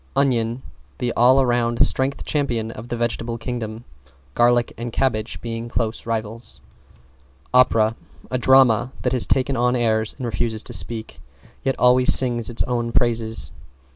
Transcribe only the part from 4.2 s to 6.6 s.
garlic and cabbage being close rivals.